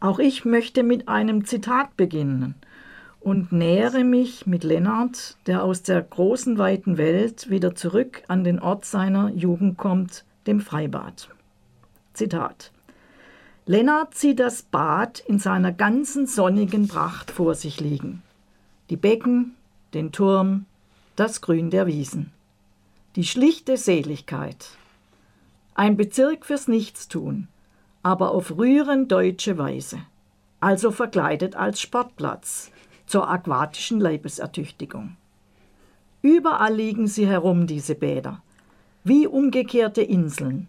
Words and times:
Auch 0.00 0.18
ich 0.18 0.44
möchte 0.44 0.82
mit 0.82 1.08
einem 1.08 1.44
Zitat 1.44 1.96
beginnen 1.96 2.54
und 3.20 3.50
nähere 3.50 4.04
mich 4.04 4.46
mit 4.46 4.62
Lennart, 4.62 5.36
der 5.46 5.64
aus 5.64 5.82
der 5.82 6.02
großen 6.02 6.58
weiten 6.58 6.98
Welt 6.98 7.50
wieder 7.50 7.74
zurück 7.74 8.22
an 8.28 8.44
den 8.44 8.60
Ort 8.60 8.84
seiner 8.84 9.30
Jugend 9.30 9.78
kommt, 9.78 10.24
dem 10.46 10.60
Freibad. 10.60 11.28
Zitat. 12.12 12.70
Lennart 13.64 14.14
sieht 14.14 14.38
das 14.38 14.62
Bad 14.62 15.18
in 15.26 15.40
seiner 15.40 15.72
ganzen 15.72 16.28
sonnigen 16.28 16.86
Pracht 16.86 17.32
vor 17.32 17.54
sich 17.54 17.80
liegen. 17.80 18.22
Die 18.90 18.96
Becken, 18.96 19.56
den 19.92 20.12
Turm, 20.12 20.66
das 21.16 21.40
Grün 21.40 21.70
der 21.70 21.88
Wiesen. 21.88 22.30
Die 23.16 23.24
schlichte 23.24 23.76
Seligkeit. 23.76 24.68
Ein 25.74 25.96
Bezirk 25.96 26.46
fürs 26.46 26.68
Nichtstun, 26.68 27.48
aber 28.06 28.30
auf 28.30 28.56
rührend 28.56 29.10
deutsche 29.10 29.58
Weise. 29.58 29.98
Also 30.60 30.92
verkleidet 30.92 31.56
als 31.56 31.80
Sportplatz 31.80 32.70
zur 33.06 33.28
aquatischen 33.28 33.98
Leibesertüchtigung. 33.98 35.16
Überall 36.22 36.72
liegen 36.72 37.08
sie 37.08 37.26
herum, 37.26 37.66
diese 37.66 37.96
Bäder, 37.96 38.42
wie 39.02 39.26
umgekehrte 39.26 40.02
Inseln, 40.02 40.68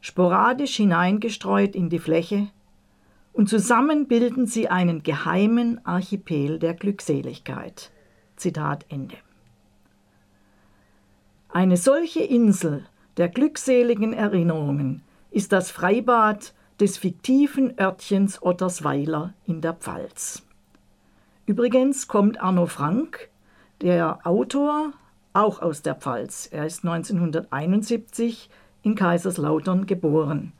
sporadisch 0.00 0.74
hineingestreut 0.74 1.76
in 1.76 1.88
die 1.88 2.00
Fläche, 2.00 2.48
und 3.32 3.48
zusammen 3.48 4.08
bilden 4.08 4.48
sie 4.48 4.66
einen 4.66 5.04
geheimen 5.04 5.80
Archipel 5.86 6.58
der 6.58 6.74
Glückseligkeit. 6.74 7.92
Zitat 8.34 8.86
Ende. 8.88 9.18
Eine 11.48 11.76
solche 11.76 12.24
Insel 12.24 12.86
der 13.18 13.28
glückseligen 13.28 14.12
Erinnerungen 14.12 15.04
ist 15.30 15.52
das 15.52 15.70
Freibad 15.70 16.54
des 16.80 16.98
fiktiven 16.98 17.78
Örtchens 17.78 18.42
Ottersweiler 18.42 19.32
in 19.46 19.60
der 19.60 19.72
Pfalz. 19.72 20.42
Übrigens 21.46 22.08
kommt 22.08 22.40
Arno 22.40 22.66
Frank, 22.66 23.30
der 23.80 24.18
Autor, 24.24 24.92
auch 25.32 25.62
aus 25.62 25.82
der 25.82 25.94
Pfalz. 25.94 26.48
Er 26.50 26.66
ist 26.66 26.84
1971 26.84 28.50
in 28.82 28.94
Kaiserslautern 28.94 29.86
geboren. 29.86 30.52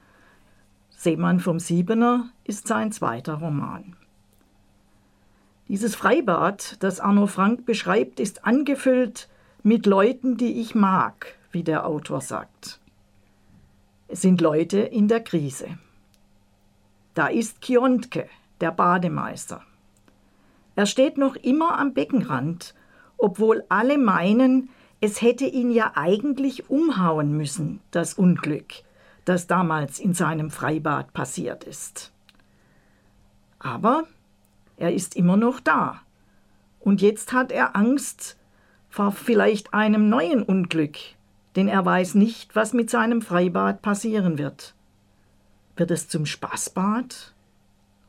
Seemann 0.91 1.41
vom 1.41 1.59
Siebener 1.59 2.31
ist 2.45 2.67
sein 2.67 2.93
zweiter 2.93 3.35
Roman. 3.35 3.97
Dieses 5.69 5.97
Freibad, 5.97 6.77
das 6.81 7.01
Arno 7.01 7.27
Frank 7.27 7.67
beschreibt, 7.67 8.21
ist 8.21 8.45
angefüllt 8.45 9.29
mit 9.63 9.85
Leuten, 9.85 10.37
die 10.37 10.61
ich 10.61 10.75
mag, 10.75 11.35
wie 11.51 11.65
der 11.65 11.87
Autor 11.87 12.21
sagt. 12.21 12.81
Es 14.09 14.23
sind 14.23 14.41
Leute 14.41 14.79
in 14.79 15.09
der 15.09 15.21
Krise. 15.21 15.79
Da 17.17 17.29
ist 17.29 17.63
Kiontke, 17.63 18.29
der 18.61 18.73
Bademeister. 18.73 19.63
Er 20.75 20.85
steht 20.85 21.17
noch 21.17 21.35
immer 21.35 21.79
am 21.79 21.95
Beckenrand, 21.95 22.75
obwohl 23.17 23.65
alle 23.71 23.97
meinen, 23.97 24.69
es 25.01 25.23
hätte 25.23 25.47
ihn 25.47 25.71
ja 25.71 25.93
eigentlich 25.95 26.69
umhauen 26.69 27.35
müssen, 27.35 27.81
das 27.91 28.13
Unglück, 28.13 28.67
das 29.25 29.47
damals 29.47 29.99
in 29.99 30.13
seinem 30.13 30.51
Freibad 30.51 31.15
passiert 31.15 31.65
ist. 31.65 32.13
Aber 33.61 34.05
er 34.77 34.93
ist 34.93 35.17
immer 35.17 35.39
noch 35.39 35.59
da. 35.61 36.03
Und 36.81 37.01
jetzt 37.01 37.33
hat 37.33 37.51
er 37.51 37.77
Angst 37.77 38.37
vor 38.91 39.11
vielleicht 39.11 39.73
einem 39.73 40.11
neuen 40.11 40.43
Unglück, 40.43 40.99
denn 41.57 41.69
er 41.69 41.83
weiß 41.83 42.15
nicht, 42.15 42.55
was 42.55 42.75
mit 42.75 42.91
seinem 42.91 43.23
Freibad 43.23 43.81
passieren 43.81 44.37
wird. 44.37 44.76
Wird 45.77 45.91
es 45.91 46.09
zum 46.09 46.27
Spaßbad? 46.27 47.35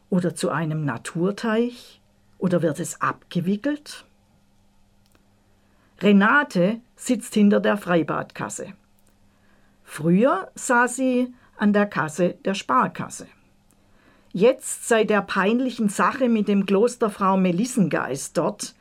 Oder 0.09 0.35
zu 0.35 0.49
einem 0.49 0.85
Naturteich? 0.85 2.01
Oder 2.37 2.61
wird 2.61 2.79
es 2.79 3.01
abgewickelt? 3.01 4.05
Renate 5.99 6.79
sitzt 6.95 7.33
hinter 7.33 7.59
der 7.59 7.77
Freibadkasse. 7.77 8.73
Früher 9.83 10.51
saß 10.55 10.95
sie 10.95 11.33
an 11.57 11.73
der 11.73 11.87
Kasse 11.87 12.35
der 12.45 12.53
Sparkasse. 12.53 13.27
Jetzt, 14.31 14.87
seit 14.87 15.09
der 15.09 15.21
peinlichen 15.21 15.89
Sache 15.89 16.29
mit 16.29 16.47
dem 16.47 16.65
Klosterfrau 16.65 17.37
Melissengeist 17.37 18.37
dort, 18.37 18.75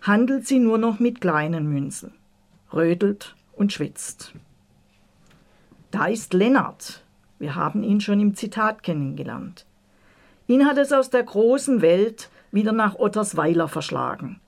handelt 0.00 0.46
sie 0.46 0.58
nur 0.58 0.78
noch 0.78 0.98
mit 0.98 1.20
kleinen 1.20 1.68
Münzen, 1.68 2.14
rödelt 2.72 3.36
und 3.52 3.72
schwitzt. 3.72 4.32
Da 5.90 6.06
ist 6.06 6.32
Lennart. 6.32 7.04
Wir 7.42 7.56
haben 7.56 7.82
ihn 7.82 8.00
schon 8.00 8.20
im 8.20 8.36
Zitat 8.36 8.84
kennengelernt. 8.84 9.66
Ihn 10.46 10.64
hat 10.64 10.78
es 10.78 10.92
aus 10.92 11.10
der 11.10 11.24
großen 11.24 11.82
Welt 11.82 12.30
wieder 12.52 12.70
nach 12.70 12.94
Ottersweiler 13.00 13.66
verschlagen 13.66 14.40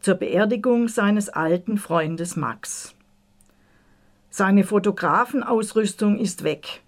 zur 0.00 0.14
Beerdigung 0.14 0.88
seines 0.88 1.28
alten 1.28 1.76
Freundes 1.76 2.36
Max. 2.36 2.94
Seine 4.30 4.64
Fotografenausrüstung 4.64 6.18
ist 6.18 6.42
weg. 6.42 6.80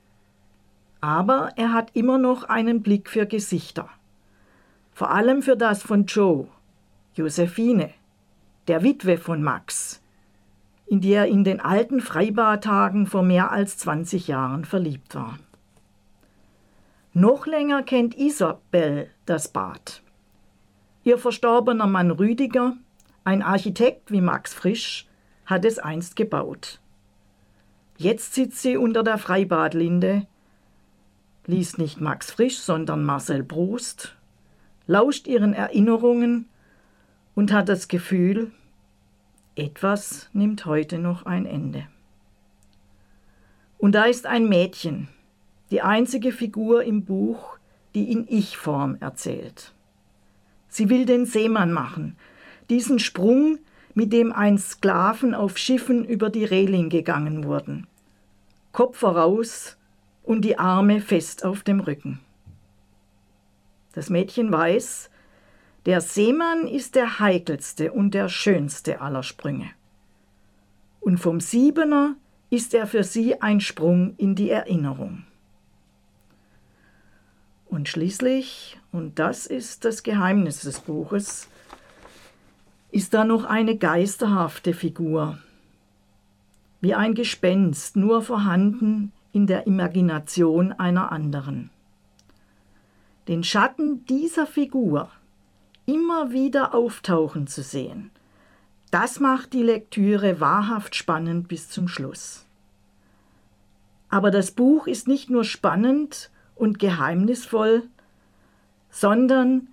Aber 1.02 1.50
er 1.56 1.74
hat 1.74 1.90
immer 1.92 2.16
noch 2.16 2.44
einen 2.44 2.80
Blick 2.80 3.10
für 3.10 3.26
Gesichter. 3.26 3.90
Vor 4.94 5.10
allem 5.10 5.42
für 5.42 5.58
das 5.58 5.82
von 5.82 6.06
Joe, 6.06 6.48
Josephine, 7.14 7.90
der 8.68 8.82
Witwe 8.82 9.18
von 9.18 9.42
Max, 9.42 10.01
in 10.92 11.00
die 11.00 11.14
er 11.14 11.26
in 11.26 11.42
den 11.42 11.58
alten 11.58 12.02
Freibadtagen 12.02 13.06
vor 13.06 13.22
mehr 13.22 13.50
als 13.50 13.78
20 13.78 14.28
Jahren 14.28 14.66
verliebt 14.66 15.14
war. 15.14 15.38
Noch 17.14 17.46
länger 17.46 17.82
kennt 17.82 18.14
Isabel 18.14 19.08
das 19.24 19.48
Bad. 19.48 20.02
Ihr 21.02 21.16
verstorbener 21.16 21.86
Mann 21.86 22.10
Rüdiger 22.10 22.76
ein 23.24 23.40
Architekt 23.40 24.10
wie 24.10 24.20
Max 24.20 24.52
Frisch 24.52 25.06
hat 25.46 25.64
es 25.64 25.78
einst 25.78 26.14
gebaut. 26.14 26.78
Jetzt 27.96 28.34
sitzt 28.34 28.60
sie 28.60 28.76
unter 28.76 29.02
der 29.02 29.16
Freibadlinde, 29.16 30.26
liest 31.46 31.78
nicht 31.78 32.02
Max 32.02 32.30
Frisch, 32.30 32.58
sondern 32.58 33.02
Marcel 33.02 33.42
Proust, 33.42 34.14
lauscht 34.86 35.26
ihren 35.26 35.54
Erinnerungen 35.54 36.50
und 37.34 37.50
hat 37.50 37.70
das 37.70 37.88
Gefühl, 37.88 38.52
etwas 39.56 40.28
nimmt 40.32 40.64
heute 40.66 40.98
noch 40.98 41.26
ein 41.26 41.46
Ende. 41.46 41.86
Und 43.78 43.92
da 43.92 44.04
ist 44.04 44.26
ein 44.26 44.48
Mädchen, 44.48 45.08
die 45.70 45.82
einzige 45.82 46.32
Figur 46.32 46.84
im 46.84 47.04
Buch, 47.04 47.58
die 47.94 48.12
in 48.12 48.26
Ich-Form 48.28 48.96
erzählt. 49.00 49.72
Sie 50.68 50.88
will 50.88 51.04
den 51.04 51.26
Seemann 51.26 51.72
machen, 51.72 52.16
diesen 52.70 52.98
Sprung, 52.98 53.58
mit 53.94 54.12
dem 54.12 54.32
einst 54.32 54.70
Sklaven 54.70 55.34
auf 55.34 55.58
Schiffen 55.58 56.04
über 56.04 56.30
die 56.30 56.46
Reling 56.46 56.88
gegangen 56.88 57.44
wurden. 57.44 57.86
Kopf 58.72 58.98
voraus 58.98 59.76
und 60.22 60.42
die 60.46 60.58
Arme 60.58 61.00
fest 61.02 61.44
auf 61.44 61.62
dem 61.62 61.80
Rücken. 61.80 62.20
Das 63.92 64.08
Mädchen 64.08 64.50
weiß, 64.50 65.10
der 65.86 66.00
Seemann 66.00 66.68
ist 66.68 66.94
der 66.94 67.18
heikelste 67.18 67.92
und 67.92 68.14
der 68.14 68.28
schönste 68.28 69.00
aller 69.00 69.22
Sprünge. 69.22 69.70
Und 71.00 71.18
vom 71.18 71.40
Siebener 71.40 72.14
ist 72.50 72.74
er 72.74 72.86
für 72.86 73.02
sie 73.02 73.40
ein 73.40 73.60
Sprung 73.60 74.14
in 74.16 74.34
die 74.34 74.50
Erinnerung. 74.50 75.24
Und 77.66 77.88
schließlich, 77.88 78.78
und 78.92 79.18
das 79.18 79.46
ist 79.46 79.84
das 79.84 80.02
Geheimnis 80.02 80.60
des 80.60 80.80
Buches, 80.80 81.48
ist 82.92 83.14
da 83.14 83.24
noch 83.24 83.44
eine 83.44 83.76
geisterhafte 83.76 84.74
Figur, 84.74 85.38
wie 86.82 86.94
ein 86.94 87.14
Gespenst, 87.14 87.96
nur 87.96 88.22
vorhanden 88.22 89.12
in 89.32 89.46
der 89.46 89.66
Imagination 89.66 90.72
einer 90.72 91.10
anderen. 91.10 91.70
Den 93.26 93.42
Schatten 93.42 94.04
dieser 94.04 94.46
Figur 94.46 95.08
immer 95.86 96.32
wieder 96.32 96.74
auftauchen 96.74 97.46
zu 97.46 97.62
sehen, 97.62 98.10
das 98.90 99.20
macht 99.20 99.54
die 99.54 99.62
Lektüre 99.62 100.38
wahrhaft 100.38 100.94
spannend 100.94 101.48
bis 101.48 101.68
zum 101.70 101.88
Schluss. 101.88 102.44
Aber 104.10 104.30
das 104.30 104.50
Buch 104.50 104.86
ist 104.86 105.08
nicht 105.08 105.30
nur 105.30 105.44
spannend 105.44 106.30
und 106.54 106.78
geheimnisvoll, 106.78 107.84
sondern 108.90 109.68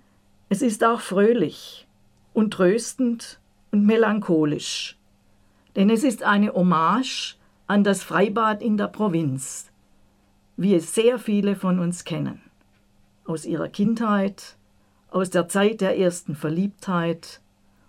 es 0.48 0.62
ist 0.62 0.82
auch 0.82 1.00
fröhlich 1.00 1.86
und 2.32 2.52
tröstend 2.54 3.38
und 3.70 3.84
melancholisch. 3.84 4.96
Denn 5.76 5.90
es 5.90 6.02
ist 6.02 6.22
eine 6.22 6.54
Hommage 6.54 7.36
an 7.66 7.84
das 7.84 8.02
Freibad 8.02 8.62
in 8.62 8.78
der 8.78 8.88
Provinz, 8.88 9.70
wie 10.56 10.74
es 10.74 10.94
sehr 10.94 11.18
viele 11.18 11.54
von 11.54 11.78
uns 11.78 12.04
kennen. 12.04 12.40
Aus 13.26 13.44
ihrer 13.44 13.68
Kindheit, 13.68 14.56
aus 15.10 15.30
der 15.30 15.48
Zeit 15.48 15.80
der 15.80 15.98
ersten 15.98 16.34
Verliebtheit 16.34 17.40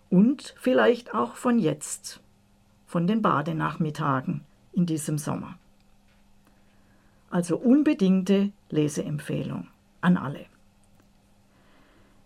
und 0.09 0.55
vielleicht 0.57 1.13
auch 1.13 1.35
von 1.35 1.59
jetzt, 1.59 2.19
von 2.85 3.07
den 3.07 3.21
Badenachmittagen 3.21 4.41
in 4.73 4.85
diesem 4.85 5.17
Sommer. 5.17 5.57
Also 7.29 7.57
unbedingte 7.57 8.51
Leseempfehlung 8.69 9.67
an 10.01 10.17
alle. 10.17 10.45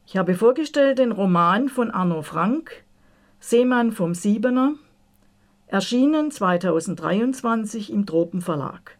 Ich 0.07 0.17
habe 0.17 0.35
vorgestellt 0.35 0.99
den 0.99 1.11
Roman 1.11 1.67
von 1.69 1.91
Arno 1.91 2.21
Frank, 2.21 2.83
Seemann 3.39 3.91
vom 3.91 4.13
Siebener, 4.13 4.75
erschienen 5.67 6.31
2023 6.31 7.91
im 7.91 8.05
Tropenverlag. 8.05 8.97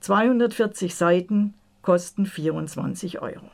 240 0.00 0.94
Seiten 0.94 1.54
kosten 1.82 2.26
24 2.26 3.20
Euro. 3.20 3.50